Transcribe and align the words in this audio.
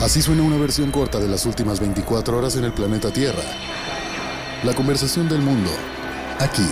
Así 0.00 0.22
suena 0.22 0.42
una 0.42 0.56
versión 0.56 0.92
corta 0.92 1.18
de 1.18 1.26
las 1.26 1.44
últimas 1.44 1.80
24 1.80 2.38
horas 2.38 2.54
en 2.54 2.62
el 2.62 2.72
planeta 2.72 3.12
Tierra. 3.12 3.42
La 4.62 4.72
conversación 4.72 5.28
del 5.28 5.40
mundo, 5.40 5.70
aquí, 6.38 6.66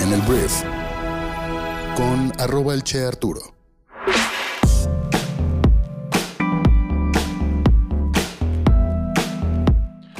en 0.00 0.12
el 0.12 0.20
Brief, 0.22 0.52
con 1.96 2.32
arroba 2.40 2.74
el 2.74 2.82
Che 2.82 3.04
Arturo. 3.04 3.54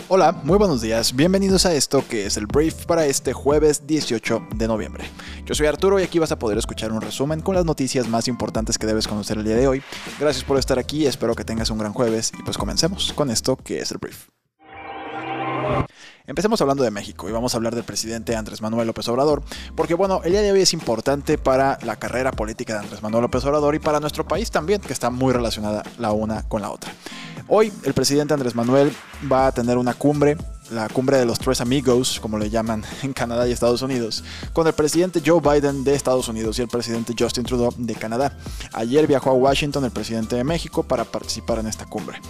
Hola, 0.07 0.33
muy 0.45 0.57
buenos 0.57 0.81
días, 0.81 1.15
bienvenidos 1.15 1.67
a 1.67 1.75
esto 1.75 2.05
que 2.09 2.27
es 2.27 2.37
el 2.37 2.47
brief 2.47 2.85
para 2.85 3.07
este 3.07 3.33
jueves 3.33 3.87
18 3.87 4.49
de 4.57 4.67
noviembre. 4.67 5.05
Yo 5.51 5.57
soy 5.57 5.67
Arturo 5.67 5.99
y 5.99 6.05
aquí 6.05 6.21
vas 6.21 6.31
a 6.31 6.39
poder 6.39 6.59
escuchar 6.59 6.93
un 6.93 7.01
resumen 7.01 7.41
con 7.41 7.57
las 7.57 7.65
noticias 7.65 8.07
más 8.07 8.29
importantes 8.29 8.79
que 8.79 8.87
debes 8.87 9.09
conocer 9.09 9.37
el 9.37 9.43
día 9.43 9.57
de 9.57 9.67
hoy. 9.67 9.83
Gracias 10.21 10.45
por 10.45 10.57
estar 10.57 10.79
aquí, 10.79 11.07
espero 11.07 11.35
que 11.35 11.45
tengas 11.45 11.71
un 11.71 11.79
gran 11.79 11.93
jueves 11.93 12.31
y 12.39 12.43
pues 12.45 12.57
comencemos 12.57 13.13
con 13.15 13.33
esto 13.33 13.57
que 13.57 13.81
es 13.81 13.91
el 13.91 13.99
brief. 13.99 14.29
Empecemos 16.25 16.61
hablando 16.61 16.85
de 16.85 16.93
México 16.93 17.29
y 17.29 17.33
vamos 17.33 17.53
a 17.53 17.57
hablar 17.57 17.75
del 17.75 17.83
presidente 17.83 18.37
Andrés 18.37 18.63
Manuel 18.63 18.87
López 18.87 19.09
Obrador, 19.09 19.43
porque 19.75 19.95
bueno, 19.95 20.21
el 20.23 20.31
día 20.31 20.43
de 20.43 20.53
hoy 20.53 20.61
es 20.61 20.73
importante 20.73 21.37
para 21.37 21.81
la 21.83 21.97
carrera 21.97 22.31
política 22.31 22.75
de 22.75 22.85
Andrés 22.85 23.03
Manuel 23.03 23.23
López 23.23 23.45
Obrador 23.45 23.75
y 23.75 23.81
para 23.81 23.99
nuestro 23.99 24.29
país 24.29 24.53
también, 24.53 24.81
que 24.81 24.93
está 24.93 25.11
muy 25.11 25.33
relacionada 25.33 25.83
la 25.99 26.13
una 26.13 26.49
con 26.49 26.63
la 26.63 26.71
otra. 26.71 26.93
Hoy 27.49 27.73
el 27.83 27.95
presidente 27.95 28.35
Andrés 28.35 28.55
Manuel 28.55 28.95
va 29.31 29.49
a 29.49 29.53
tener 29.53 29.79
una 29.79 29.95
cumbre 29.95 30.37
la 30.71 30.89
cumbre 30.89 31.19
de 31.19 31.27
los 31.27 31.39
tres 31.39 31.61
amigos, 31.61 32.19
como 32.21 32.39
le 32.39 32.51
llaman 32.51 32.85
en 33.03 33.13
Canadá 33.13 33.47
y 33.49 33.53
Estados 33.53 33.83
Unidos, 33.83 34.25
con 34.53 34.67
el 34.67 34.73
presidente 34.73 35.23
Joe 35.25 35.41
Biden 35.41 35.85
de 35.85 35.95
Estados 35.95 36.29
Unidos 36.29 36.59
y 36.59 36.63
el 36.63 36.69
presidente 36.69 37.15
Justin 37.19 37.45
Trudeau 37.45 37.75
de 37.77 37.95
Canadá. 37.95 38.37
Ayer 38.73 39.07
viajó 39.07 39.31
a 39.31 39.35
Washington 39.35 39.85
el 39.85 39.91
presidente 39.91 40.37
de 40.37 40.45
México 40.45 40.83
para 40.83 41.05
participar 41.05 41.59
en 41.59 41.67
esta 41.67 41.87
cumbre. 41.87 42.21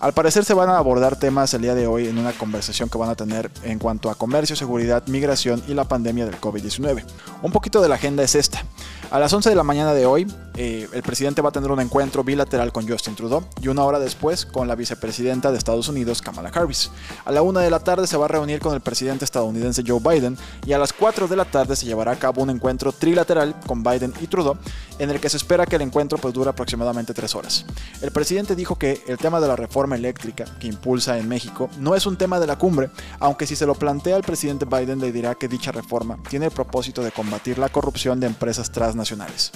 Al 0.00 0.12
parecer 0.12 0.44
se 0.44 0.54
van 0.54 0.68
a 0.70 0.78
abordar 0.78 1.16
temas 1.16 1.52
el 1.54 1.62
día 1.62 1.74
de 1.74 1.86
hoy 1.86 2.06
en 2.06 2.18
una 2.18 2.32
conversación 2.32 2.88
que 2.88 2.98
van 2.98 3.10
a 3.10 3.16
tener 3.16 3.50
en 3.64 3.78
cuanto 3.78 4.10
a 4.10 4.14
comercio, 4.14 4.54
seguridad, 4.54 5.06
migración 5.08 5.62
y 5.66 5.74
la 5.74 5.84
pandemia 5.84 6.24
del 6.24 6.40
COVID-19. 6.40 7.04
Un 7.42 7.52
poquito 7.52 7.80
de 7.80 7.88
la 7.88 7.96
agenda 7.96 8.22
es 8.22 8.34
esta. 8.34 8.64
A 9.10 9.18
las 9.18 9.32
11 9.32 9.50
de 9.50 9.56
la 9.56 9.64
mañana 9.64 9.94
de 9.94 10.06
hoy, 10.06 10.26
eh, 10.60 10.88
el 10.92 11.02
presidente 11.02 11.40
va 11.40 11.50
a 11.50 11.52
tener 11.52 11.70
un 11.70 11.80
encuentro 11.80 12.24
bilateral 12.24 12.72
con 12.72 12.86
Justin 12.86 13.14
Trudeau 13.14 13.44
y 13.62 13.68
una 13.68 13.84
hora 13.84 13.98
después 13.98 14.44
con 14.44 14.66
la 14.66 14.74
vicepresidenta 14.74 15.52
de 15.52 15.58
Estados 15.58 15.88
Unidos, 15.88 16.20
Kamala 16.20 16.50
Harris. 16.52 16.90
A 17.24 17.30
la 17.32 17.42
1 17.42 17.60
de 17.60 17.70
la 17.70 17.78
tarde 17.78 18.06
se 18.06 18.16
va 18.16 18.24
a 18.26 18.28
reunir 18.28 18.60
con 18.60 18.74
el 18.74 18.80
presidente 18.80 19.24
estadounidense 19.24 19.84
Joe 19.86 20.00
Biden 20.00 20.36
y 20.66 20.72
a 20.72 20.78
las 20.78 20.92
4 20.92 21.28
de 21.28 21.36
la 21.36 21.44
tarde 21.44 21.76
se 21.76 21.86
llevará 21.86 22.12
a 22.12 22.18
cabo 22.18 22.42
un 22.42 22.50
encuentro 22.50 22.92
trilateral 22.92 23.54
con 23.66 23.82
Biden 23.82 24.12
y 24.20 24.26
Trudeau 24.26 24.58
en 24.98 25.10
el 25.10 25.20
que 25.20 25.28
se 25.28 25.36
espera 25.36 25.64
que 25.64 25.76
el 25.76 25.82
encuentro 25.82 26.18
pues, 26.18 26.34
dure 26.34 26.50
aproximadamente 26.50 27.14
3 27.14 27.34
horas. 27.34 27.64
El 28.02 28.10
presidente 28.10 28.54
dijo 28.54 28.76
que 28.76 29.02
el 29.06 29.16
tema 29.16 29.40
de 29.40 29.48
la 29.48 29.56
reforma 29.56 29.94
eléctrica 29.94 30.44
que 30.58 30.66
impulsa 30.66 31.18
en 31.18 31.28
México 31.28 31.70
no 31.78 31.94
es 31.94 32.04
un 32.04 32.16
tema 32.16 32.40
de 32.40 32.46
la 32.46 32.58
cumbre, 32.58 32.90
aunque 33.20 33.46
si 33.46 33.54
se 33.54 33.64
lo 33.64 33.74
plantea 33.74 34.16
al 34.16 34.22
presidente 34.22 34.64
Biden 34.64 34.98
le 34.98 35.12
dirá 35.12 35.36
que 35.36 35.46
dicha 35.46 35.70
reforma 35.72 36.18
tiene 36.28 36.46
el 36.46 36.52
propósito 36.52 37.02
de 37.02 37.12
combatir 37.12 37.58
la 37.58 37.68
corrupción 37.68 38.18
de 38.18 38.26
empresas 38.26 38.72
transnacionales 38.72 38.98
nacionales. 38.98 39.52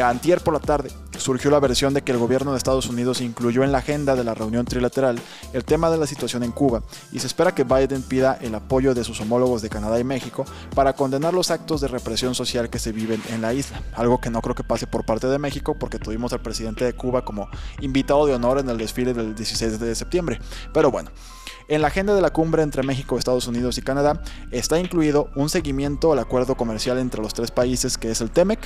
Antier 0.00 0.40
por 0.40 0.54
la 0.54 0.60
tarde 0.60 0.90
surgió 1.18 1.50
la 1.50 1.60
versión 1.60 1.92
de 1.92 2.02
que 2.02 2.12
el 2.12 2.18
gobierno 2.18 2.52
de 2.52 2.58
Estados 2.58 2.88
Unidos 2.88 3.20
incluyó 3.20 3.62
en 3.62 3.72
la 3.72 3.78
agenda 3.78 4.16
de 4.16 4.24
la 4.24 4.34
reunión 4.34 4.64
trilateral 4.64 5.20
el 5.52 5.64
tema 5.64 5.90
de 5.90 5.98
la 5.98 6.06
situación 6.06 6.42
en 6.42 6.52
Cuba 6.52 6.82
y 7.12 7.18
se 7.18 7.26
espera 7.26 7.54
que 7.54 7.64
Biden 7.64 8.02
pida 8.02 8.38
el 8.40 8.54
apoyo 8.54 8.94
de 8.94 9.04
sus 9.04 9.20
homólogos 9.20 9.62
de 9.62 9.68
Canadá 9.68 10.00
y 10.00 10.04
México 10.04 10.44
para 10.74 10.94
condenar 10.94 11.34
los 11.34 11.50
actos 11.50 11.80
de 11.80 11.88
represión 11.88 12.34
social 12.34 12.70
que 12.70 12.78
se 12.78 12.92
viven 12.92 13.22
en 13.30 13.42
la 13.42 13.52
isla, 13.52 13.82
algo 13.94 14.20
que 14.20 14.30
no 14.30 14.40
creo 14.40 14.54
que 14.54 14.64
pase 14.64 14.86
por 14.86 15.04
parte 15.04 15.26
de 15.26 15.38
México 15.38 15.76
porque 15.78 15.98
tuvimos 15.98 16.32
al 16.32 16.40
presidente 16.40 16.84
de 16.84 16.94
Cuba 16.94 17.24
como 17.24 17.48
invitado 17.80 18.26
de 18.26 18.34
honor 18.34 18.58
en 18.58 18.68
el 18.68 18.78
desfile 18.78 19.12
del 19.12 19.34
16 19.34 19.78
de 19.78 19.94
septiembre. 19.94 20.40
Pero 20.72 20.90
bueno, 20.90 21.10
en 21.68 21.82
la 21.82 21.88
agenda 21.88 22.14
de 22.14 22.20
la 22.20 22.32
cumbre 22.32 22.62
entre 22.62 22.82
México, 22.82 23.18
Estados 23.18 23.46
Unidos 23.46 23.78
y 23.78 23.82
Canadá 23.82 24.22
está 24.50 24.78
incluido 24.78 25.30
un 25.34 25.48
seguimiento 25.48 26.12
al 26.12 26.18
acuerdo 26.18 26.56
comercial 26.56 26.98
entre 26.98 27.22
los 27.22 27.34
tres 27.34 27.50
países 27.50 27.98
que 27.98 28.10
es 28.10 28.20
el 28.20 28.30
TEMEC. 28.30 28.60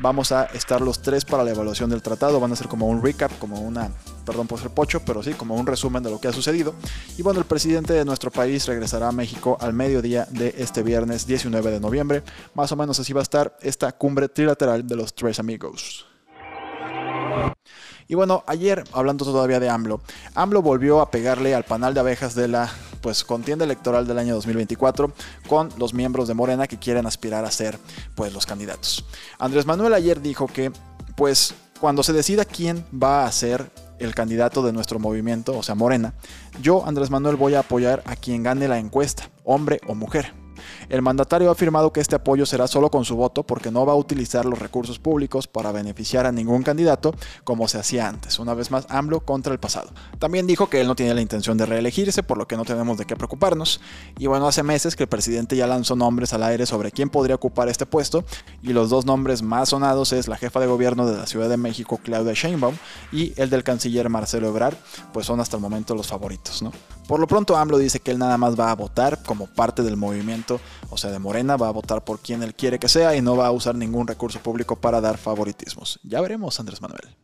Vamos 0.00 0.32
a 0.32 0.44
estar 0.46 0.80
los 0.80 1.02
tres 1.02 1.24
para 1.24 1.44
la 1.44 1.50
evaluación 1.50 1.90
del 1.90 2.02
tratado, 2.02 2.40
van 2.40 2.52
a 2.52 2.56
ser 2.56 2.68
como 2.68 2.88
un 2.88 3.02
recap, 3.02 3.36
como 3.38 3.60
una, 3.60 3.90
perdón 4.26 4.46
por 4.46 4.58
ser 4.58 4.70
pocho, 4.70 5.00
pero 5.04 5.22
sí, 5.22 5.32
como 5.34 5.56
un 5.56 5.66
resumen 5.66 6.02
de 6.02 6.10
lo 6.10 6.20
que 6.20 6.28
ha 6.28 6.32
sucedido. 6.32 6.74
Y 7.16 7.22
bueno, 7.22 7.40
el 7.40 7.46
presidente 7.46 7.92
de 7.92 8.04
nuestro 8.04 8.30
país 8.30 8.66
regresará 8.66 9.08
a 9.08 9.12
México 9.12 9.56
al 9.60 9.72
mediodía 9.72 10.26
de 10.30 10.54
este 10.58 10.82
viernes 10.82 11.26
19 11.26 11.70
de 11.70 11.80
noviembre. 11.80 12.22
Más 12.54 12.72
o 12.72 12.76
menos 12.76 12.98
así 12.98 13.12
va 13.12 13.20
a 13.20 13.22
estar 13.22 13.56
esta 13.60 13.92
cumbre 13.92 14.28
trilateral 14.28 14.86
de 14.86 14.96
los 14.96 15.14
tres 15.14 15.38
amigos. 15.38 16.09
Y 18.08 18.16
bueno, 18.16 18.42
ayer, 18.46 18.82
hablando 18.92 19.24
todavía 19.24 19.60
de 19.60 19.68
AMLO, 19.68 20.00
AMLO 20.34 20.62
volvió 20.62 21.00
a 21.00 21.10
pegarle 21.10 21.54
al 21.54 21.64
panal 21.64 21.94
de 21.94 22.00
abejas 22.00 22.34
de 22.34 22.48
la 22.48 22.68
pues 23.00 23.24
contienda 23.24 23.64
electoral 23.64 24.06
del 24.06 24.18
año 24.18 24.34
2024 24.34 25.12
con 25.46 25.70
los 25.78 25.94
miembros 25.94 26.28
de 26.28 26.34
Morena 26.34 26.66
que 26.66 26.78
quieren 26.78 27.06
aspirar 27.06 27.44
a 27.44 27.50
ser 27.50 27.78
pues 28.14 28.32
los 28.32 28.46
candidatos. 28.46 29.04
Andrés 29.38 29.64
Manuel 29.64 29.94
ayer 29.94 30.20
dijo 30.20 30.46
que 30.46 30.72
pues 31.16 31.54
cuando 31.80 32.02
se 32.02 32.12
decida 32.12 32.44
quién 32.44 32.84
va 32.92 33.24
a 33.24 33.32
ser 33.32 33.70
el 34.00 34.14
candidato 34.14 34.62
de 34.62 34.72
nuestro 34.72 34.98
movimiento, 34.98 35.56
o 35.56 35.62
sea, 35.62 35.74
Morena, 35.74 36.14
yo, 36.60 36.84
Andrés 36.86 37.10
Manuel, 37.10 37.36
voy 37.36 37.54
a 37.54 37.60
apoyar 37.60 38.02
a 38.06 38.16
quien 38.16 38.42
gane 38.42 38.66
la 38.66 38.78
encuesta, 38.78 39.30
hombre 39.44 39.80
o 39.86 39.94
mujer. 39.94 40.39
El 40.88 41.02
mandatario 41.02 41.48
ha 41.48 41.52
afirmado 41.52 41.92
que 41.92 42.00
este 42.00 42.16
apoyo 42.16 42.46
será 42.46 42.66
solo 42.68 42.90
con 42.90 43.04
su 43.04 43.16
voto 43.16 43.42
porque 43.42 43.70
no 43.70 43.86
va 43.86 43.92
a 43.92 43.96
utilizar 43.96 44.44
los 44.44 44.58
recursos 44.58 44.98
públicos 44.98 45.46
para 45.46 45.72
beneficiar 45.72 46.26
a 46.26 46.32
ningún 46.32 46.62
candidato 46.62 47.14
como 47.44 47.68
se 47.68 47.78
hacía 47.78 48.08
antes. 48.08 48.38
Una 48.38 48.54
vez 48.54 48.70
más, 48.70 48.86
AMLO 48.88 49.20
contra 49.20 49.52
el 49.52 49.60
pasado. 49.60 49.90
También 50.18 50.46
dijo 50.46 50.68
que 50.68 50.80
él 50.80 50.86
no 50.86 50.94
tiene 50.94 51.14
la 51.14 51.20
intención 51.20 51.56
de 51.56 51.66
reelegirse, 51.66 52.22
por 52.22 52.38
lo 52.38 52.46
que 52.46 52.56
no 52.56 52.64
tenemos 52.64 52.98
de 52.98 53.04
qué 53.04 53.16
preocuparnos. 53.16 53.80
Y 54.18 54.26
bueno, 54.26 54.46
hace 54.46 54.62
meses 54.62 54.96
que 54.96 55.04
el 55.04 55.08
presidente 55.08 55.56
ya 55.56 55.66
lanzó 55.66 55.96
nombres 55.96 56.32
al 56.32 56.42
aire 56.42 56.66
sobre 56.66 56.92
quién 56.92 57.10
podría 57.10 57.36
ocupar 57.36 57.68
este 57.68 57.86
puesto 57.86 58.24
y 58.62 58.72
los 58.72 58.90
dos 58.90 59.06
nombres 59.06 59.42
más 59.42 59.70
sonados 59.70 60.12
es 60.12 60.28
la 60.28 60.36
jefa 60.36 60.60
de 60.60 60.66
gobierno 60.66 61.06
de 61.06 61.16
la 61.16 61.26
Ciudad 61.26 61.48
de 61.48 61.56
México, 61.56 62.00
Claudia 62.02 62.32
Sheinbaum, 62.34 62.74
y 63.12 63.32
el 63.40 63.50
del 63.50 63.64
canciller 63.64 64.08
Marcelo 64.08 64.48
Ebrard, 64.48 64.76
pues 65.12 65.26
son 65.26 65.40
hasta 65.40 65.56
el 65.56 65.62
momento 65.62 65.94
los 65.94 66.06
favoritos, 66.06 66.62
¿no? 66.62 66.72
Por 67.06 67.18
lo 67.18 67.26
pronto 67.26 67.56
AMLO 67.56 67.78
dice 67.78 67.98
que 67.98 68.12
él 68.12 68.18
nada 68.18 68.38
más 68.38 68.58
va 68.58 68.70
a 68.70 68.74
votar 68.74 69.22
como 69.24 69.46
parte 69.48 69.82
del 69.82 69.96
movimiento, 69.96 70.59
o 70.90 70.96
sea, 70.96 71.10
de 71.10 71.18
Morena, 71.18 71.56
va 71.56 71.68
a 71.68 71.72
votar 71.72 72.04
por 72.04 72.20
quien 72.20 72.42
él 72.42 72.54
quiere 72.54 72.78
que 72.78 72.88
sea 72.88 73.14
y 73.16 73.22
no 73.22 73.36
va 73.36 73.46
a 73.46 73.52
usar 73.52 73.74
ningún 73.74 74.06
recurso 74.06 74.40
público 74.40 74.76
para 74.76 75.00
dar 75.00 75.18
favoritismos. 75.18 76.00
Ya 76.02 76.20
veremos, 76.20 76.58
Andrés 76.60 76.80
Manuel. 76.80 77.16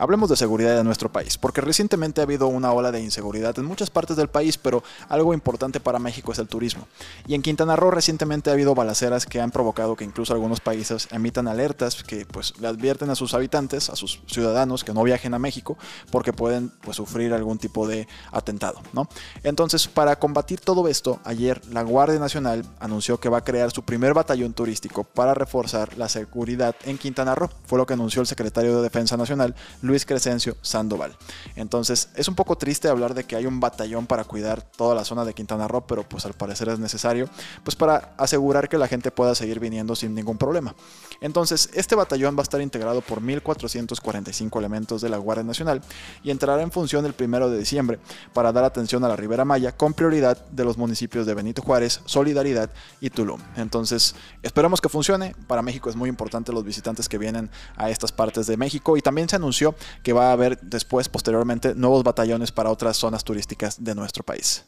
Hablemos 0.00 0.30
de 0.30 0.36
seguridad 0.36 0.74
de 0.74 0.82
nuestro 0.82 1.12
país, 1.12 1.36
porque 1.36 1.60
recientemente 1.60 2.22
ha 2.22 2.24
habido 2.24 2.46
una 2.46 2.72
ola 2.72 2.90
de 2.90 3.02
inseguridad 3.02 3.58
en 3.58 3.66
muchas 3.66 3.90
partes 3.90 4.16
del 4.16 4.28
país, 4.28 4.56
pero 4.56 4.82
algo 5.10 5.34
importante 5.34 5.78
para 5.78 5.98
México 5.98 6.32
es 6.32 6.38
el 6.38 6.48
turismo. 6.48 6.88
Y 7.26 7.34
en 7.34 7.42
Quintana 7.42 7.76
Roo 7.76 7.90
recientemente 7.90 8.48
ha 8.48 8.54
habido 8.54 8.74
balaceras 8.74 9.26
que 9.26 9.42
han 9.42 9.50
provocado 9.50 9.96
que 9.96 10.04
incluso 10.04 10.32
algunos 10.32 10.60
países 10.60 11.06
emitan 11.10 11.48
alertas 11.48 12.02
que 12.02 12.24
pues 12.24 12.58
le 12.58 12.68
advierten 12.68 13.10
a 13.10 13.14
sus 13.14 13.34
habitantes, 13.34 13.90
a 13.90 13.96
sus 13.96 14.22
ciudadanos 14.26 14.84
que 14.84 14.94
no 14.94 15.02
viajen 15.02 15.34
a 15.34 15.38
México 15.38 15.76
porque 16.10 16.32
pueden 16.32 16.70
pues 16.80 16.96
sufrir 16.96 17.34
algún 17.34 17.58
tipo 17.58 17.86
de 17.86 18.08
atentado, 18.32 18.80
¿no? 18.94 19.06
Entonces, 19.42 19.86
para 19.86 20.18
combatir 20.18 20.60
todo 20.60 20.88
esto, 20.88 21.20
ayer 21.24 21.60
la 21.66 21.82
Guardia 21.82 22.18
Nacional 22.18 22.64
anunció 22.78 23.20
que 23.20 23.28
va 23.28 23.36
a 23.36 23.44
crear 23.44 23.70
su 23.70 23.82
primer 23.82 24.14
batallón 24.14 24.54
turístico 24.54 25.04
para 25.04 25.34
reforzar 25.34 25.98
la 25.98 26.08
seguridad 26.08 26.74
en 26.86 26.96
Quintana 26.96 27.34
Roo. 27.34 27.50
Fue 27.66 27.76
lo 27.76 27.84
que 27.84 27.92
anunció 27.92 28.22
el 28.22 28.26
secretario 28.26 28.78
de 28.78 28.82
Defensa 28.82 29.18
Nacional, 29.18 29.54
Luis 29.90 30.06
Crescencio 30.06 30.56
Sandoval. 30.62 31.16
Entonces 31.56 32.10
es 32.14 32.28
un 32.28 32.36
poco 32.36 32.56
triste 32.56 32.88
hablar 32.88 33.12
de 33.12 33.24
que 33.24 33.34
hay 33.34 33.44
un 33.44 33.58
batallón 33.58 34.06
para 34.06 34.22
cuidar 34.22 34.62
toda 34.62 34.94
la 34.94 35.04
zona 35.04 35.24
de 35.24 35.34
Quintana 35.34 35.66
Roo, 35.66 35.84
pero 35.84 36.08
pues 36.08 36.24
al 36.26 36.34
parecer 36.34 36.68
es 36.68 36.78
necesario, 36.78 37.28
pues 37.64 37.74
para 37.74 38.14
asegurar 38.16 38.68
que 38.68 38.78
la 38.78 38.86
gente 38.86 39.10
pueda 39.10 39.34
seguir 39.34 39.58
viniendo 39.58 39.96
sin 39.96 40.14
ningún 40.14 40.38
problema. 40.38 40.76
Entonces 41.20 41.70
este 41.74 41.96
batallón 41.96 42.36
va 42.36 42.40
a 42.40 42.44
estar 42.44 42.60
integrado 42.60 43.00
por 43.00 43.20
1.445 43.20 44.58
elementos 44.58 45.02
de 45.02 45.08
la 45.08 45.18
Guardia 45.18 45.42
Nacional 45.42 45.82
y 46.22 46.30
entrará 46.30 46.62
en 46.62 46.70
función 46.70 47.04
el 47.04 47.12
primero 47.12 47.50
de 47.50 47.58
diciembre 47.58 47.98
para 48.32 48.52
dar 48.52 48.62
atención 48.62 49.02
a 49.04 49.08
la 49.08 49.16
Ribera 49.16 49.44
Maya 49.44 49.76
con 49.76 49.92
prioridad 49.92 50.46
de 50.50 50.64
los 50.64 50.78
municipios 50.78 51.26
de 51.26 51.34
Benito 51.34 51.62
Juárez, 51.62 52.00
Solidaridad 52.04 52.70
y 53.00 53.10
Tulum. 53.10 53.40
Entonces 53.56 54.14
esperamos 54.42 54.80
que 54.80 54.88
funcione. 54.88 55.34
Para 55.48 55.62
México 55.62 55.90
es 55.90 55.96
muy 55.96 56.08
importante 56.08 56.52
los 56.52 56.62
visitantes 56.62 57.08
que 57.08 57.18
vienen 57.18 57.50
a 57.76 57.90
estas 57.90 58.12
partes 58.12 58.46
de 58.46 58.56
México 58.56 58.96
y 58.96 59.02
también 59.02 59.28
se 59.28 59.34
anunció 59.34 59.74
que 60.02 60.12
va 60.12 60.30
a 60.30 60.32
haber 60.32 60.60
después, 60.60 61.08
posteriormente, 61.08 61.74
nuevos 61.74 62.02
batallones 62.04 62.52
para 62.52 62.70
otras 62.70 62.96
zonas 62.96 63.24
turísticas 63.24 63.82
de 63.82 63.94
nuestro 63.94 64.24
país. 64.24 64.64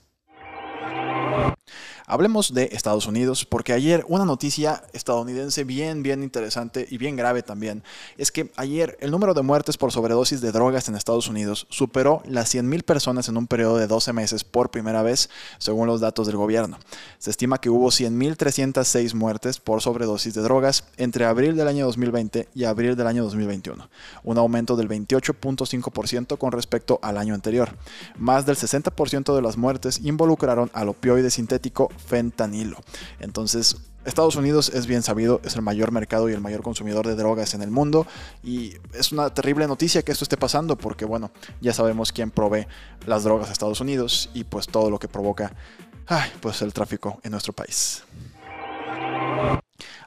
Hablemos 2.13 2.53
de 2.53 2.69
Estados 2.73 3.07
Unidos, 3.07 3.47
porque 3.47 3.73
ayer 3.73 4.05
una 4.07 4.27
noticia 4.27 4.85
estadounidense 4.93 5.65
bien, 5.65 6.03
bien 6.03 6.23
interesante 6.23 6.87
y 6.91 6.99
bien 6.99 7.17
grave 7.17 7.43
también, 7.43 7.83
es 8.19 8.31
que 8.31 8.53
ayer 8.57 8.99
el 9.01 9.11
número 9.11 9.33
de 9.33 9.41
muertes 9.41 9.79
por 9.79 9.93
sobredosis 9.93 10.43
de 10.43 10.53
drogas 10.53 10.91
en 10.91 10.95
Estados 10.95 11.29
Unidos 11.29 11.67
superó 11.71 12.23
las 12.27 12.55
100.000 12.55 12.83
personas 12.83 13.31
en 13.31 13.39
un 13.39 13.47
periodo 13.47 13.79
de 13.79 13.87
12 13.87 14.13
meses 14.13 14.45
por 14.45 14.71
primera 14.71 15.03
vez, 15.03 15.31
según 15.57 15.87
los 15.87 16.03
datos 16.03 16.27
del 16.27 16.37
gobierno. 16.37 16.79
Se 17.19 17.31
estima 17.31 17.63
que 17.63 17.71
hubo 17.71 17.89
100.306 17.89 19.15
muertes 19.15 19.59
por 19.59 19.81
sobredosis 19.81 20.35
de 20.35 20.43
drogas 20.43 20.85
entre 20.99 21.25
abril 21.25 21.57
del 21.57 21.69
año 21.69 21.87
2020 21.87 22.47
y 22.55 22.65
abril 22.65 22.95
del 22.95 23.07
año 23.07 23.25
2021, 23.25 23.89
un 24.25 24.37
aumento 24.37 24.77
del 24.77 24.91
28.5% 24.91 26.37
con 26.37 26.53
respecto 26.53 26.99
al 27.01 27.17
año 27.17 27.33
anterior. 27.33 27.75
Más 28.19 28.45
del 28.45 28.57
60% 28.57 29.35
de 29.35 29.41
las 29.41 29.57
muertes 29.57 29.99
involucraron 30.05 30.71
al 30.75 30.91
opioide 30.91 31.31
sintético 31.31 31.89
fentanilo. 32.07 32.79
Entonces, 33.21 33.77
Estados 34.05 34.35
Unidos 34.35 34.71
es 34.75 34.87
bien 34.87 35.03
sabido, 35.03 35.41
es 35.45 35.55
el 35.55 35.63
mayor 35.63 35.93
mercado 35.93 36.29
y 36.29 36.33
el 36.33 36.41
mayor 36.41 36.63
consumidor 36.63 37.07
de 37.07 37.15
drogas 37.15 37.55
en 37.55 37.63
el 37.63 37.71
mundo 37.71 38.07
y 38.43 38.75
es 38.95 39.13
una 39.13 39.33
terrible 39.33 39.67
noticia 39.69 40.03
que 40.03 40.11
esto 40.11 40.25
esté 40.25 40.37
pasando 40.37 40.77
porque 40.77 41.05
bueno, 41.05 41.31
ya 41.61 41.73
sabemos 41.73 42.11
quién 42.11 42.31
provee 42.31 42.67
las 43.07 43.23
drogas 43.23 43.49
a 43.49 43.53
Estados 43.53 43.81
Unidos 43.81 44.29
y 44.35 44.45
pues 44.45 44.67
todo 44.67 44.91
lo 44.91 44.99
que 44.99 45.07
provoca 45.07 45.55
pues 46.41 46.63
el 46.63 46.73
tráfico 46.73 47.21
en 47.23 47.31
nuestro 47.31 47.53
país. 47.53 48.03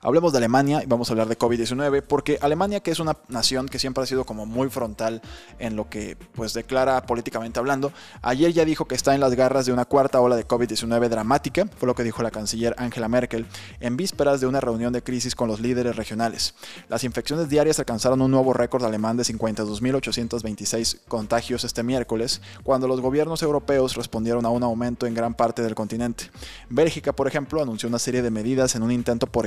Hablemos 0.01 0.31
de 0.31 0.37
Alemania 0.39 0.81
y 0.83 0.85
vamos 0.85 1.09
a 1.09 1.13
hablar 1.13 1.27
de 1.27 1.37
COVID-19 1.37 2.03
porque 2.03 2.37
Alemania 2.41 2.79
que 2.79 2.91
es 2.91 2.99
una 2.99 3.17
nación 3.27 3.67
que 3.67 3.79
siempre 3.79 4.03
ha 4.03 4.07
sido 4.07 4.25
como 4.25 4.45
muy 4.45 4.69
frontal 4.69 5.21
en 5.59 5.75
lo 5.75 5.89
que 5.89 6.17
pues 6.33 6.53
declara 6.53 7.05
políticamente 7.05 7.59
hablando, 7.59 7.91
ayer 8.21 8.53
ya 8.53 8.65
dijo 8.65 8.85
que 8.85 8.95
está 8.95 9.15
en 9.15 9.21
las 9.21 9.35
garras 9.35 9.65
de 9.65 9.73
una 9.73 9.85
cuarta 9.85 10.21
ola 10.21 10.35
de 10.35 10.47
COVID-19 10.47 11.09
dramática, 11.09 11.65
fue 11.77 11.87
lo 11.87 11.95
que 11.95 12.03
dijo 12.03 12.23
la 12.23 12.31
canciller 12.31 12.75
Angela 12.77 13.07
Merkel 13.07 13.45
en 13.79 13.97
vísperas 13.97 14.41
de 14.41 14.47
una 14.47 14.61
reunión 14.61 14.93
de 14.93 15.01
crisis 15.01 15.35
con 15.35 15.47
los 15.47 15.59
líderes 15.59 15.95
regionales. 15.95 16.55
Las 16.89 17.03
infecciones 17.03 17.49
diarias 17.49 17.79
alcanzaron 17.79 18.21
un 18.21 18.31
nuevo 18.31 18.53
récord 18.53 18.83
alemán 18.83 19.17
de 19.17 19.23
52.826 19.23 20.99
contagios 21.07 21.63
este 21.63 21.83
miércoles, 21.83 22.41
cuando 22.63 22.87
los 22.87 23.01
gobiernos 23.01 23.41
europeos 23.41 23.95
respondieron 23.95 24.45
a 24.45 24.49
un 24.49 24.63
aumento 24.63 25.07
en 25.07 25.13
gran 25.13 25.33
parte 25.33 25.61
del 25.61 25.75
continente. 25.75 26.29
Bélgica, 26.69 27.13
por 27.13 27.27
ejemplo, 27.27 27.61
anunció 27.61 27.89
una 27.89 27.99
serie 27.99 28.21
de 28.21 28.31
medidas 28.31 28.75
en 28.75 28.83
un 28.83 28.91
intento 28.91 29.27
por 29.27 29.45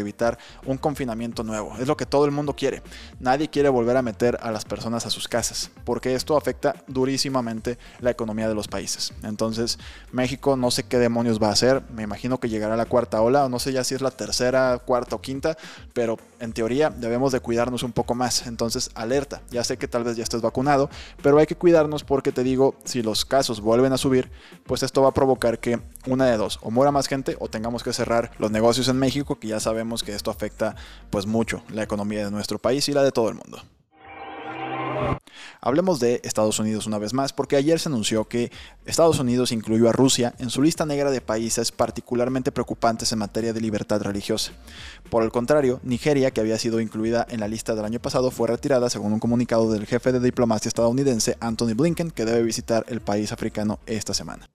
un 0.66 0.78
confinamiento 0.78 1.44
nuevo. 1.44 1.76
Es 1.78 1.86
lo 1.86 1.96
que 1.96 2.06
todo 2.06 2.24
el 2.24 2.30
mundo 2.30 2.54
quiere. 2.54 2.82
Nadie 3.20 3.48
quiere 3.48 3.68
volver 3.68 3.96
a 3.96 4.02
meter 4.02 4.38
a 4.42 4.50
las 4.50 4.64
personas 4.64 5.06
a 5.06 5.10
sus 5.10 5.28
casas, 5.28 5.70
porque 5.84 6.14
esto 6.14 6.36
afecta 6.36 6.74
durísimamente 6.86 7.78
la 8.00 8.10
economía 8.10 8.48
de 8.48 8.54
los 8.54 8.68
países. 8.68 9.12
Entonces, 9.22 9.78
México 10.12 10.56
no 10.56 10.70
sé 10.70 10.84
qué 10.84 10.98
demonios 10.98 11.40
va 11.42 11.48
a 11.48 11.52
hacer. 11.52 11.82
Me 11.90 12.02
imagino 12.02 12.38
que 12.38 12.48
llegará 12.48 12.76
la 12.76 12.86
cuarta 12.86 13.20
ola, 13.22 13.44
o 13.44 13.48
no 13.48 13.58
sé 13.58 13.72
ya 13.72 13.84
si 13.84 13.94
es 13.94 14.00
la 14.00 14.10
tercera, 14.10 14.78
cuarta 14.84 15.16
o 15.16 15.20
quinta, 15.20 15.56
pero 15.92 16.18
en 16.40 16.52
teoría 16.52 16.90
debemos 16.90 17.32
de 17.32 17.40
cuidarnos 17.40 17.82
un 17.82 17.92
poco 17.92 18.14
más. 18.14 18.46
Entonces, 18.46 18.90
alerta. 18.94 19.42
Ya 19.50 19.64
sé 19.64 19.76
que 19.76 19.88
tal 19.88 20.04
vez 20.04 20.16
ya 20.16 20.22
estés 20.22 20.40
vacunado, 20.40 20.90
pero 21.22 21.38
hay 21.38 21.46
que 21.46 21.56
cuidarnos 21.56 22.04
porque 22.04 22.32
te 22.32 22.42
digo, 22.42 22.74
si 22.84 23.02
los 23.02 23.24
casos 23.24 23.60
vuelven 23.60 23.92
a 23.92 23.98
subir, 23.98 24.30
pues 24.66 24.82
esto 24.82 25.02
va 25.02 25.08
a 25.08 25.14
provocar 25.14 25.58
que 25.58 25.80
una 26.06 26.26
de 26.26 26.36
dos, 26.36 26.58
o 26.62 26.70
muera 26.70 26.92
más 26.92 27.08
gente 27.08 27.36
o 27.40 27.48
tengamos 27.48 27.82
que 27.82 27.92
cerrar 27.92 28.32
los 28.38 28.50
negocios 28.50 28.88
en 28.88 28.98
México, 28.98 29.38
que 29.38 29.48
ya 29.48 29.60
sabemos 29.60 30.02
que 30.02 30.14
esto 30.14 30.30
afecta 30.30 30.76
pues 31.10 31.26
mucho 31.26 31.62
la 31.70 31.82
economía 31.82 32.24
de 32.24 32.30
nuestro 32.30 32.58
país 32.58 32.88
y 32.88 32.92
la 32.92 33.02
de 33.02 33.12
todo 33.12 33.28
el 33.28 33.34
mundo. 33.34 33.62
Hablemos 35.60 36.00
de 36.00 36.20
Estados 36.24 36.58
Unidos 36.58 36.86
una 36.86 36.98
vez 36.98 37.14
más, 37.14 37.32
porque 37.32 37.56
ayer 37.56 37.78
se 37.78 37.88
anunció 37.88 38.26
que 38.26 38.50
Estados 38.86 39.18
Unidos 39.18 39.52
incluyó 39.52 39.88
a 39.88 39.92
Rusia 39.92 40.34
en 40.38 40.50
su 40.50 40.62
lista 40.62 40.86
negra 40.86 41.10
de 41.10 41.20
países 41.20 41.72
particularmente 41.72 42.52
preocupantes 42.52 43.12
en 43.12 43.18
materia 43.18 43.52
de 43.52 43.60
libertad 43.60 44.00
religiosa. 44.02 44.52
Por 45.10 45.22
el 45.22 45.30
contrario, 45.30 45.80
Nigeria, 45.82 46.30
que 46.30 46.40
había 46.40 46.58
sido 46.58 46.80
incluida 46.80 47.26
en 47.28 47.40
la 47.40 47.48
lista 47.48 47.74
del 47.74 47.84
año 47.84 48.00
pasado, 48.00 48.30
fue 48.30 48.48
retirada 48.48 48.90
según 48.90 49.12
un 49.12 49.20
comunicado 49.20 49.70
del 49.70 49.86
jefe 49.86 50.12
de 50.12 50.20
diplomacia 50.20 50.68
estadounidense, 50.68 51.36
Anthony 51.40 51.74
Blinken, 51.74 52.10
que 52.10 52.24
debe 52.24 52.42
visitar 52.42 52.84
el 52.88 53.00
país 53.00 53.32
africano 53.32 53.78
esta 53.86 54.14
semana. 54.14 54.48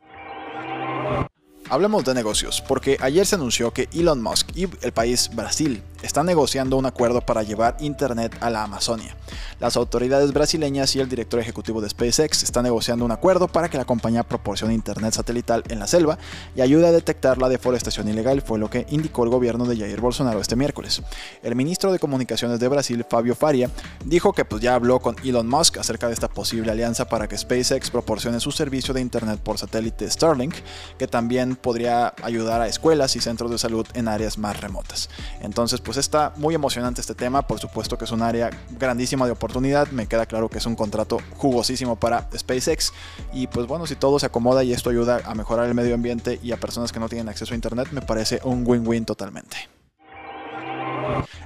Hablemos 1.69 2.03
de 2.03 2.13
negocios, 2.13 2.61
porque 2.67 2.97
ayer 2.99 3.25
se 3.25 3.35
anunció 3.35 3.71
que 3.71 3.87
Elon 3.93 4.21
Musk 4.21 4.49
y 4.55 4.67
el 4.81 4.91
país 4.91 5.29
Brasil 5.33 5.81
están 6.03 6.25
negociando 6.25 6.77
un 6.77 6.85
acuerdo 6.85 7.21
para 7.21 7.41
llevar 7.43 7.77
Internet 7.79 8.35
a 8.41 8.49
la 8.49 8.63
Amazonia. 8.63 9.15
Las 9.59 9.77
autoridades 9.77 10.33
brasileñas 10.33 10.95
y 10.95 10.99
el 10.99 11.09
director 11.09 11.39
ejecutivo 11.39 11.81
de 11.81 11.89
SpaceX 11.89 12.43
están 12.43 12.63
negociando 12.63 13.05
un 13.05 13.11
acuerdo 13.11 13.47
para 13.47 13.69
que 13.69 13.77
la 13.77 13.85
compañía 13.85 14.23
proporcione 14.23 14.73
Internet 14.73 15.13
satelital 15.13 15.63
en 15.69 15.79
la 15.79 15.87
selva 15.87 16.17
y 16.55 16.61
ayude 16.61 16.87
a 16.87 16.91
detectar 16.91 17.37
la 17.37 17.49
deforestación 17.49 18.09
ilegal, 18.09 18.41
fue 18.41 18.59
lo 18.59 18.69
que 18.69 18.85
indicó 18.89 19.23
el 19.23 19.29
gobierno 19.29 19.65
de 19.65 19.77
Jair 19.77 20.01
Bolsonaro 20.01 20.39
este 20.39 20.55
miércoles. 20.55 21.01
El 21.41 21.55
ministro 21.55 21.91
de 21.91 21.99
Comunicaciones 21.99 22.59
de 22.59 22.67
Brasil, 22.67 23.05
Fabio 23.09 23.35
Faria, 23.35 23.69
dijo 24.05 24.33
que 24.33 24.43
pues 24.45 24.61
ya 24.61 24.75
habló 24.75 24.99
con 24.99 25.15
Elon 25.23 25.47
Musk 25.47 25.77
acerca 25.77 26.07
de 26.07 26.13
esta 26.13 26.27
posible 26.27 26.71
alianza 26.71 27.07
para 27.07 27.27
que 27.27 27.37
SpaceX 27.37 27.89
proporcione 27.89 28.39
su 28.41 28.51
servicio 28.51 28.93
de 28.93 29.01
Internet 29.01 29.39
por 29.39 29.57
satélite 29.57 30.09
Starlink, 30.09 30.55
que 30.97 31.07
también 31.07 31.55
podría 31.55 32.13
ayudar 32.21 32.61
a 32.61 32.67
escuelas 32.67 33.15
y 33.15 33.21
centros 33.21 33.49
de 33.49 33.57
salud 33.57 33.87
en 33.93 34.09
áreas 34.09 34.37
más 34.37 34.59
remotas. 34.59 35.09
Entonces, 35.41 35.79
pues 35.79 35.92
está 35.97 36.33
muy 36.37 36.55
emocionante 36.55 37.01
este 37.01 37.15
tema, 37.15 37.47
por 37.47 37.59
supuesto 37.59 37.97
que 37.97 38.05
es 38.05 38.11
un 38.11 38.21
área 38.21 38.49
grandísima 38.71 39.25
de 39.25 39.31
oportunidad, 39.31 39.87
me 39.89 40.07
queda 40.07 40.25
claro 40.25 40.49
que 40.49 40.57
es 40.57 40.65
un 40.65 40.75
contrato 40.75 41.19
jugosísimo 41.37 41.95
para 41.95 42.29
SpaceX 42.35 42.93
y 43.33 43.47
pues 43.47 43.67
bueno, 43.67 43.87
si 43.87 43.95
todo 43.95 44.19
se 44.19 44.25
acomoda 44.25 44.63
y 44.63 44.73
esto 44.73 44.89
ayuda 44.89 45.21
a 45.25 45.35
mejorar 45.35 45.67
el 45.67 45.75
medio 45.75 45.95
ambiente 45.95 46.39
y 46.41 46.51
a 46.51 46.57
personas 46.57 46.91
que 46.91 46.99
no 46.99 47.09
tienen 47.09 47.29
acceso 47.29 47.53
a 47.53 47.55
Internet, 47.55 47.89
me 47.91 48.01
parece 48.01 48.39
un 48.43 48.63
win-win 48.65 49.05
totalmente. 49.05 49.69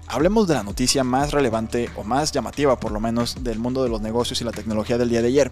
Hablemos 0.08 0.48
de 0.48 0.54
la 0.54 0.64
noticia 0.64 1.04
más 1.04 1.32
relevante 1.32 1.90
o 1.98 2.04
más 2.04 2.32
llamativa 2.32 2.80
por 2.80 2.92
lo 2.92 3.00
menos 3.00 3.44
del 3.44 3.60
mundo 3.60 3.84
de 3.84 3.90
los 3.90 4.02
negocios 4.02 4.40
y 4.40 4.46
la 4.46 4.52
tecnología 4.52 4.98
del 4.98 5.10
día 5.10 5.22
de 5.22 5.28
ayer, 5.28 5.52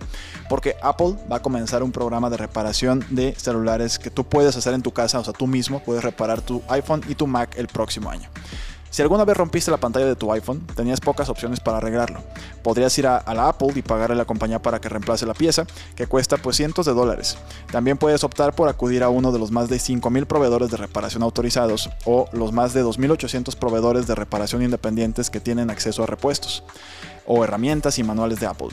porque 0.50 0.76
Apple 0.82 1.16
va 1.30 1.38
a 1.38 1.42
comenzar 1.42 1.84
un 1.84 1.92
programa 1.92 2.30
de 2.30 2.38
reparación 2.38 3.06
de 3.10 3.36
celulares 3.36 4.00
que 4.00 4.10
tú 4.10 4.24
puedes 4.24 4.56
hacer 4.56 4.74
en 4.74 4.82
tu 4.82 4.92
casa, 4.92 5.20
o 5.20 5.24
sea, 5.24 5.34
tú 5.34 5.48
mismo 5.48 5.84
puedes 5.84 6.04
reparar 6.04 6.42
tu 6.42 6.62
iPhone 6.70 7.02
y 7.10 7.16
tu 7.16 7.28
Mac 7.28 7.56
el 7.58 7.68
próximo 7.68 8.10
año. 8.10 8.30
Si 8.96 9.02
alguna 9.02 9.26
vez 9.26 9.36
rompiste 9.36 9.72
la 9.72 9.76
pantalla 9.76 10.06
de 10.06 10.16
tu 10.16 10.32
iPhone, 10.32 10.66
tenías 10.74 11.02
pocas 11.02 11.28
opciones 11.28 11.60
para 11.60 11.80
arreglarlo. 11.80 12.22
Podrías 12.64 12.98
ir 12.98 13.08
a, 13.08 13.22
la 13.34 13.50
Apple 13.50 13.74
y 13.76 13.82
pagarle 13.82 14.14
a 14.14 14.20
la 14.20 14.24
compañía 14.24 14.62
para 14.62 14.80
que 14.80 14.88
reemplace 14.88 15.26
la 15.26 15.34
pieza, 15.34 15.66
que 15.98 16.08
cuesta 16.08 16.38
pues 16.38 16.56
cientos 16.56 16.86
de 16.86 16.94
dólares. 16.94 17.38
También 17.70 17.98
puedes 17.98 18.24
optar 18.24 18.56
por 18.56 18.70
acudir 18.70 19.04
a 19.04 19.10
uno 19.10 19.34
de 19.34 19.40
los 19.40 19.52
más 19.52 19.68
de 19.68 19.80
5.000 19.80 20.28
proveedores 20.28 20.72
de 20.72 20.78
reparación 20.78 21.24
autorizados 21.24 21.90
o 22.06 22.30
los 22.32 22.54
más 22.54 22.74
de 22.74 22.86
2.800 22.86 23.58
proveedores 23.58 24.08
de 24.08 24.16
reparación 24.16 24.64
independientes 24.64 25.30
que 25.30 25.42
tienen 25.42 25.70
acceso 25.70 26.04
a 26.04 26.06
repuestos 26.06 26.64
o 27.26 27.44
herramientas 27.44 28.00
y 28.00 28.04
manuales 28.04 28.40
de 28.40 28.48
Apple. 28.48 28.70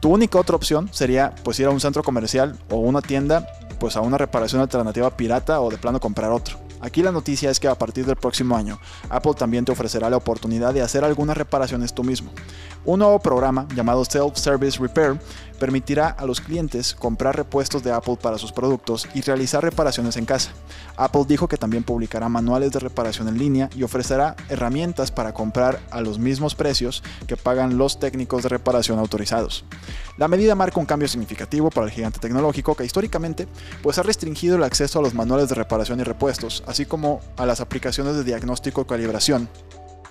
Tu 0.00 0.08
única 0.08 0.40
otra 0.40 0.56
opción 0.56 0.88
sería 0.90 1.36
pues 1.44 1.60
ir 1.60 1.66
a 1.66 1.70
un 1.70 1.78
centro 1.78 2.02
comercial 2.02 2.58
o 2.68 2.78
una 2.78 3.00
tienda 3.00 3.46
pues 3.82 3.96
a 3.96 4.00
una 4.00 4.16
reparación 4.16 4.62
alternativa 4.62 5.10
pirata 5.16 5.60
o 5.60 5.68
de 5.68 5.76
plano 5.76 5.98
comprar 5.98 6.30
otro. 6.30 6.56
Aquí 6.80 7.02
la 7.02 7.10
noticia 7.10 7.50
es 7.50 7.58
que 7.58 7.66
a 7.66 7.74
partir 7.74 8.06
del 8.06 8.14
próximo 8.14 8.56
año, 8.56 8.78
Apple 9.10 9.34
también 9.36 9.64
te 9.64 9.72
ofrecerá 9.72 10.08
la 10.08 10.18
oportunidad 10.18 10.72
de 10.72 10.82
hacer 10.82 11.02
algunas 11.02 11.36
reparaciones 11.36 11.92
tú 11.92 12.04
mismo. 12.04 12.30
Un 12.84 13.00
nuevo 13.00 13.18
programa 13.18 13.66
llamado 13.74 14.04
Self 14.04 14.36
Service 14.36 14.78
Repair 14.80 15.18
permitirá 15.60 16.08
a 16.08 16.26
los 16.26 16.40
clientes 16.40 16.94
comprar 16.96 17.36
repuestos 17.36 17.84
de 17.84 17.92
Apple 17.92 18.18
para 18.20 18.38
sus 18.38 18.50
productos 18.50 19.08
y 19.14 19.20
realizar 19.20 19.62
reparaciones 19.62 20.16
en 20.16 20.26
casa. 20.26 20.50
Apple 20.96 21.24
dijo 21.28 21.46
que 21.46 21.56
también 21.56 21.84
publicará 21.84 22.28
manuales 22.28 22.72
de 22.72 22.80
reparación 22.80 23.28
en 23.28 23.38
línea 23.38 23.70
y 23.76 23.84
ofrecerá 23.84 24.34
herramientas 24.48 25.12
para 25.12 25.32
comprar 25.32 25.78
a 25.92 26.00
los 26.00 26.18
mismos 26.18 26.56
precios 26.56 27.04
que 27.28 27.36
pagan 27.36 27.78
los 27.78 28.00
técnicos 28.00 28.42
de 28.42 28.48
reparación 28.48 28.98
autorizados. 28.98 29.64
La 30.18 30.28
medida 30.28 30.54
marca 30.54 30.78
un 30.78 30.86
cambio 30.86 31.08
significativo 31.08 31.70
para 31.70 31.86
el 31.86 31.92
gigante 31.92 32.20
tecnológico 32.20 32.74
que 32.74 32.84
históricamente 32.84 33.48
pues 33.82 33.98
ha 33.98 34.02
restringido 34.02 34.56
el 34.56 34.64
acceso 34.64 34.98
a 34.98 35.02
los 35.02 35.14
manuales 35.14 35.48
de 35.48 35.54
reparación 35.54 36.00
y 36.00 36.04
repuestos, 36.04 36.62
así 36.66 36.86
como 36.86 37.20
a 37.36 37.46
las 37.46 37.60
aplicaciones 37.60 38.16
de 38.16 38.24
diagnóstico 38.24 38.82
y 38.82 38.84
calibración 38.84 39.48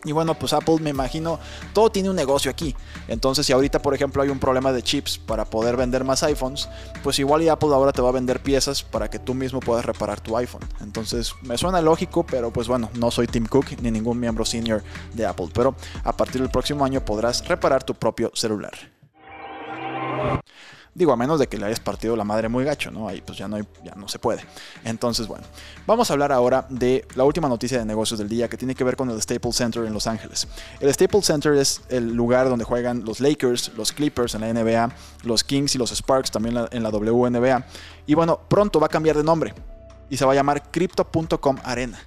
y 0.04 0.14
bueno, 0.14 0.34
pues 0.34 0.54
Apple 0.54 0.78
me 0.82 0.90
imagino, 0.90 1.40
todo 1.74 1.92
tiene 1.92 2.10
un 2.10 2.16
negocio 2.16 2.50
aquí. 2.50 2.76
Entonces, 3.08 3.46
si 3.46 3.54
ahorita, 3.54 3.82
por 3.82 3.94
ejemplo, 3.94 4.24
hay 4.24 4.30
un 4.30 4.40
problema 4.40 4.72
de 4.72 4.82
chips 4.82 5.20
para 5.20 5.46
poder 5.46 5.78
vender 5.78 6.04
más 6.04 6.24
iPhones, 6.24 6.70
pues 7.04 7.20
igual 7.20 7.44
y 7.44 7.50
Apple 7.50 7.70
ahora 7.70 7.92
te 7.92 8.02
va 8.02 8.10
a 8.10 8.14
vender 8.14 8.42
piezas 8.42 8.82
para 8.82 9.10
que 9.10 9.20
tú 9.20 9.34
mismo 9.34 9.60
puedas 9.60 9.86
reparar 9.86 10.20
tu 10.20 10.36
iPhone. 10.38 10.64
Entonces, 10.82 11.36
me 11.44 11.58
suena 11.58 11.82
lógico, 11.82 12.26
pero 12.26 12.52
pues 12.52 12.68
bueno, 12.68 12.90
no 12.96 13.12
soy 13.12 13.28
Tim 13.28 13.46
Cook 13.46 13.66
ni 13.82 13.92
ningún 13.92 14.20
miembro 14.20 14.44
senior 14.44 14.84
de 15.14 15.26
Apple. 15.26 15.50
Pero 15.54 15.76
a 16.04 16.18
partir 16.18 16.42
del 16.42 16.50
próximo 16.50 16.84
año 16.84 17.06
podrás 17.06 17.48
reparar 17.48 17.84
tu 17.84 17.94
propio 17.94 18.32
celular. 18.34 19.01
Digo, 20.94 21.14
a 21.14 21.16
menos 21.16 21.40
de 21.40 21.48
que 21.48 21.58
le 21.58 21.66
hayas 21.66 21.80
partido 21.80 22.18
la 22.18 22.26
madre 22.26 22.50
muy 22.50 22.66
gacho, 22.66 22.92
¿no? 22.92 23.08
Ahí 23.08 23.22
pues 23.22 23.38
ya 23.38 23.48
no, 23.48 23.58
ya 23.82 23.96
no 23.96 24.10
se 24.10 24.20
puede. 24.20 24.44
Entonces, 24.84 25.26
bueno, 25.26 25.46
vamos 25.88 26.10
a 26.10 26.14
hablar 26.14 26.34
ahora 26.34 26.66
de 26.70 27.08
la 27.16 27.24
última 27.24 27.48
noticia 27.48 27.80
de 27.80 27.86
negocios 27.86 28.20
del 28.20 28.28
día 28.28 28.50
que 28.50 28.58
tiene 28.58 28.76
que 28.76 28.84
ver 28.84 28.98
con 28.98 29.10
el 29.10 29.22
Staples 29.22 29.56
Center 29.56 29.86
en 29.86 29.94
Los 29.94 30.06
Ángeles. 30.06 30.50
El 30.82 30.94
Staples 30.94 31.26
Center 31.26 31.54
es 31.54 31.82
el 31.88 32.14
lugar 32.14 32.50
donde 32.50 32.66
juegan 32.66 33.06
los 33.06 33.22
Lakers, 33.22 33.72
los 33.78 33.94
Clippers 33.94 34.36
en 34.36 34.42
la 34.42 34.54
NBA, 34.54 34.94
los 35.24 35.46
Kings 35.46 35.76
y 35.76 35.78
los 35.78 35.92
Sparks 35.92 36.30
también 36.30 36.58
en 36.72 36.84
la 36.84 36.90
WNBA. 36.90 37.66
Y 38.06 38.14
bueno, 38.14 38.42
pronto 38.50 38.82
va 38.82 38.88
a 38.88 38.90
cambiar 38.90 39.16
de 39.16 39.24
nombre. 39.24 39.54
y 40.10 40.18
se 40.18 40.26
va 40.26 40.34
a 40.34 40.36
llamar 40.36 40.72
Crypto.com 40.72 41.56
Arena. 41.64 41.98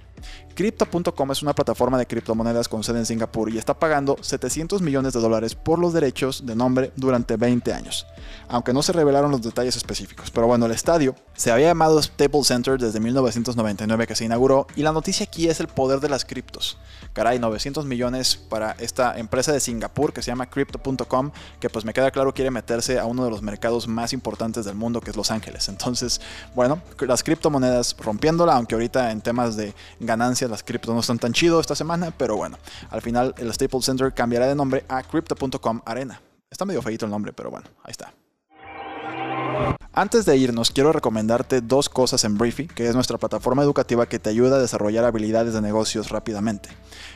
Crypto.com 0.55 1.31
es 1.31 1.41
una 1.43 1.53
plataforma 1.53 1.97
de 1.97 2.05
criptomonedas 2.05 2.69
con 2.69 2.81
sede 2.81 2.99
en 2.99 3.05
Singapur 3.05 3.49
y 3.49 3.57
está 3.57 3.73
pagando 3.73 4.15
700 4.21 4.81
millones 4.81 5.11
de 5.11 5.19
dólares 5.19 5.53
por 5.53 5.79
los 5.79 5.91
derechos 5.91 6.45
de 6.45 6.55
nombre 6.55 6.93
durante 6.95 7.35
20 7.35 7.73
años, 7.73 8.07
aunque 8.47 8.71
no 8.71 8.81
se 8.81 8.93
revelaron 8.93 9.31
los 9.31 9.41
detalles 9.41 9.75
específicos. 9.75 10.31
Pero 10.31 10.47
bueno, 10.47 10.65
el 10.65 10.71
estadio 10.71 11.13
se 11.33 11.51
había 11.51 11.67
llamado 11.67 12.01
Staples 12.01 12.47
Center 12.47 12.79
desde 12.79 13.01
1999 13.01 14.07
que 14.07 14.15
se 14.15 14.23
inauguró 14.23 14.65
y 14.77 14.83
la 14.83 14.93
noticia 14.93 15.25
aquí 15.25 15.49
es 15.49 15.59
el 15.59 15.67
poder 15.67 15.99
de 15.99 16.07
las 16.07 16.23
criptos. 16.23 16.77
Caray, 17.11 17.37
900 17.37 17.85
millones 17.85 18.37
para 18.37 18.71
esta 18.79 19.17
empresa 19.19 19.51
de 19.51 19.59
Singapur 19.59 20.13
que 20.13 20.21
se 20.21 20.31
llama 20.31 20.49
Crypto.com, 20.49 21.31
que 21.59 21.69
pues 21.69 21.83
me 21.83 21.93
queda 21.93 22.11
claro 22.11 22.33
quiere 22.33 22.51
meterse 22.51 22.97
a 22.97 23.05
uno 23.05 23.25
de 23.25 23.29
los 23.29 23.41
mercados 23.41 23.89
más 23.89 24.13
importantes 24.13 24.63
del 24.63 24.75
mundo 24.75 25.01
que 25.01 25.11
es 25.11 25.17
Los 25.17 25.31
Ángeles. 25.31 25.67
Entonces, 25.67 26.21
bueno, 26.55 26.81
las 26.99 27.23
criptomonedas 27.23 27.95
rompiéndola, 27.99 28.55
aunque 28.55 28.75
ahorita 28.75 29.11
en 29.11 29.19
temas 29.19 29.57
de 29.57 29.73
ganancias 29.99 30.44
las 30.47 30.63
criptos 30.63 30.93
no 30.93 30.99
están 30.99 31.19
tan 31.19 31.33
chido 31.33 31.59
esta 31.59 31.75
semana, 31.75 32.11
pero 32.17 32.35
bueno, 32.35 32.57
al 32.89 33.01
final 33.01 33.33
el 33.37 33.53
Staples 33.53 33.85
Center 33.85 34.13
cambiará 34.13 34.47
de 34.47 34.55
nombre 34.55 34.85
a 34.87 35.03
Crypto.com 35.03 35.81
Arena. 35.85 36.21
Está 36.49 36.65
medio 36.65 36.81
feito 36.81 37.05
el 37.05 37.11
nombre, 37.11 37.33
pero 37.33 37.51
bueno, 37.51 37.67
ahí 37.83 37.91
está. 37.91 38.13
Antes 39.97 40.25
de 40.25 40.35
irnos, 40.35 40.71
quiero 40.71 40.91
recomendarte 40.91 41.61
dos 41.61 41.87
cosas 41.87 42.25
en 42.25 42.37
Briefy, 42.37 42.67
que 42.67 42.87
es 42.87 42.95
nuestra 42.95 43.17
plataforma 43.17 43.63
educativa 43.63 44.05
que 44.07 44.19
te 44.19 44.29
ayuda 44.29 44.57
a 44.57 44.59
desarrollar 44.59 45.05
habilidades 45.05 45.53
de 45.53 45.61
negocios 45.61 46.09
rápidamente. 46.09 46.69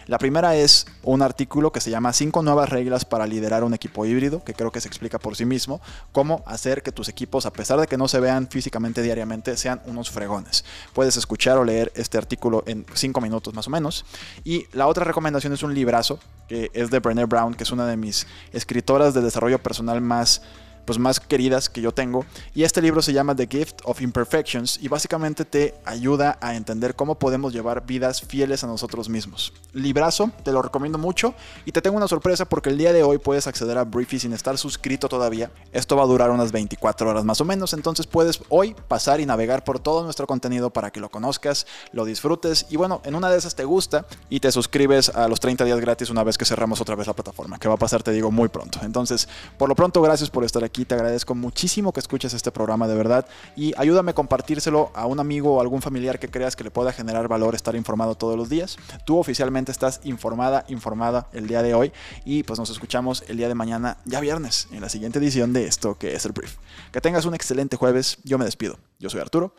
La 0.07 0.17
primera 0.17 0.55
es 0.55 0.87
un 1.03 1.21
artículo 1.21 1.71
que 1.71 1.81
se 1.81 1.91
llama 1.91 2.13
5 2.13 2.41
nuevas 2.41 2.69
reglas 2.69 3.03
para 3.03 3.27
liderar 3.27 3.65
un 3.65 3.73
equipo 3.73 4.05
híbrido, 4.05 4.43
que 4.43 4.53
creo 4.53 4.71
que 4.71 4.79
se 4.79 4.87
explica 4.87 5.19
por 5.19 5.35
sí 5.35 5.43
mismo, 5.45 5.81
cómo 6.13 6.41
hacer 6.47 6.81
que 6.81 6.93
tus 6.93 7.09
equipos, 7.09 7.45
a 7.45 7.51
pesar 7.51 7.79
de 7.79 7.87
que 7.87 7.97
no 7.97 8.07
se 8.07 8.19
vean 8.19 8.47
físicamente 8.47 9.01
diariamente, 9.01 9.57
sean 9.57 9.81
unos 9.85 10.09
fregones. 10.09 10.63
Puedes 10.93 11.17
escuchar 11.17 11.57
o 11.57 11.65
leer 11.65 11.91
este 11.95 12.17
artículo 12.17 12.63
en 12.65 12.85
5 12.93 13.19
minutos 13.19 13.53
más 13.53 13.67
o 13.67 13.71
menos. 13.71 14.05
Y 14.45 14.67
la 14.71 14.87
otra 14.87 15.03
recomendación 15.03 15.51
es 15.51 15.63
un 15.63 15.73
librazo, 15.73 16.19
que 16.47 16.71
es 16.73 16.89
de 16.89 16.99
Brené 16.99 17.25
Brown, 17.25 17.53
que 17.53 17.63
es 17.63 17.71
una 17.71 17.85
de 17.85 17.97
mis 17.97 18.25
escritoras 18.53 19.13
de 19.13 19.21
desarrollo 19.21 19.59
personal 19.59 19.99
más 20.01 20.41
pues, 20.85 20.99
más 20.99 21.19
queridas 21.19 21.69
que 21.69 21.81
yo 21.81 21.91
tengo. 21.91 22.25
Y 22.53 22.63
este 22.63 22.81
libro 22.81 23.01
se 23.01 23.13
llama 23.13 23.35
The 23.35 23.47
Gift 23.47 23.81
of 23.85 24.01
Imperfections 24.01 24.79
y 24.81 24.87
básicamente 24.87 25.45
te 25.45 25.75
ayuda 25.85 26.37
a 26.41 26.55
entender 26.55 26.95
cómo 26.95 27.15
podemos 27.15 27.53
llevar 27.53 27.85
vidas 27.85 28.21
fieles 28.21 28.63
a 28.63 28.67
nosotros 28.67 29.09
mismos. 29.09 29.53
Librazo, 29.73 30.31
te 30.43 30.51
lo 30.51 30.61
recomiendo 30.61 30.97
mucho 30.97 31.33
y 31.65 31.71
te 31.71 31.81
tengo 31.81 31.97
una 31.97 32.07
sorpresa 32.07 32.45
porque 32.45 32.69
el 32.69 32.77
día 32.77 32.93
de 32.93 33.03
hoy 33.03 33.17
puedes 33.17 33.47
acceder 33.47 33.77
a 33.77 33.83
Briefy 33.83 34.19
sin 34.19 34.33
estar 34.33 34.57
suscrito 34.57 35.09
todavía. 35.09 35.51
Esto 35.71 35.95
va 35.95 36.03
a 36.03 36.07
durar 36.07 36.31
unas 36.31 36.51
24 36.51 37.09
horas 37.09 37.23
más 37.23 37.39
o 37.41 37.45
menos, 37.45 37.73
entonces 37.73 38.07
puedes 38.07 38.41
hoy 38.49 38.75
pasar 38.87 39.19
y 39.19 39.25
navegar 39.25 39.63
por 39.63 39.79
todo 39.79 40.03
nuestro 40.03 40.27
contenido 40.27 40.69
para 40.71 40.91
que 40.91 40.99
lo 40.99 41.09
conozcas, 41.09 41.67
lo 41.91 42.05
disfrutes 42.05 42.65
y 42.69 42.77
bueno, 42.77 43.01
en 43.03 43.15
una 43.15 43.29
de 43.29 43.37
esas 43.37 43.55
te 43.55 43.63
gusta 43.63 44.05
y 44.29 44.39
te 44.39 44.51
suscribes 44.51 45.09
a 45.09 45.27
los 45.27 45.39
30 45.39 45.65
días 45.65 45.79
gratis 45.79 46.09
una 46.09 46.23
vez 46.23 46.37
que 46.37 46.45
cerramos 46.45 46.81
otra 46.81 46.95
vez 46.95 47.07
la 47.07 47.13
plataforma, 47.13 47.59
que 47.59 47.67
va 47.67 47.75
a 47.75 47.77
pasar 47.77 48.03
te 48.03 48.11
digo 48.11 48.31
muy 48.31 48.49
pronto. 48.49 48.79
Entonces, 48.83 49.27
por 49.57 49.69
lo 49.69 49.75
pronto, 49.75 50.01
gracias 50.01 50.29
por 50.29 50.43
estar 50.43 50.63
aquí 50.69 50.85
te 50.85 50.95
agradezco 50.95 51.35
muchísimo 51.35 51.91
que 51.91 51.99
escuches 51.99 52.33
este 52.33 52.51
programa 52.51 52.87
de 52.87 52.95
verdad 52.95 53.27
y 53.55 53.73
ayúdame 53.77 54.11
a 54.11 54.15
compartírselo 54.15 54.91
a 54.93 55.05
un 55.05 55.19
amigo 55.19 55.55
o 55.55 55.61
algún 55.61 55.81
familiar 55.81 56.19
que 56.19 56.29
creas 56.29 56.55
que 56.55 56.63
le 56.63 56.71
pueda 56.71 56.93
generar 56.93 57.27
valor 57.27 57.55
estar 57.55 57.75
informado 57.75 58.15
todos 58.15 58.37
los 58.37 58.49
días. 58.49 58.77
Tú 59.05 59.17
oficialmente 59.17 59.71
estás 59.71 59.99
informada, 60.03 60.65
informada 60.69 61.27
el 61.33 61.47
día 61.47 61.61
de 61.61 61.73
hoy 61.73 61.91
y 62.23 62.43
pues 62.43 62.59
nos 62.59 62.69
escuchamos 62.69 63.23
el 63.27 63.37
día 63.37 63.47
de 63.47 63.55
mañana, 63.55 63.97
ya 64.05 64.19
viernes, 64.19 64.67
en 64.71 64.81
la 64.81 64.89
siguiente 64.89 65.19
edición 65.19 65.53
de 65.53 65.65
esto 65.65 65.97
que 65.97 66.13
es 66.13 66.25
el 66.25 66.31
brief. 66.31 66.55
Que 66.91 67.01
tengas 67.01 67.25
un 67.25 67.33
excelente 67.33 67.75
jueves, 67.75 68.19
yo 68.23 68.37
me 68.37 68.45
despido. 68.45 68.77
Yo 68.99 69.09
soy 69.09 69.21
Arturo. 69.21 69.53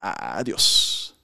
Adiós. 0.00 1.14